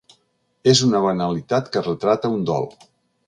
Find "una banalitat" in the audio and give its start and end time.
0.87-1.69